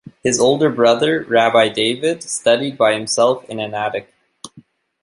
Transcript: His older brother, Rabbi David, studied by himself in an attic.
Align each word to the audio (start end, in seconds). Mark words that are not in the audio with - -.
His 0.23 0.39
older 0.39 0.71
brother, 0.71 1.23
Rabbi 1.29 1.69
David, 1.69 2.23
studied 2.23 2.75
by 2.75 2.93
himself 2.93 3.45
in 3.47 3.59
an 3.59 3.75
attic. 3.75 4.11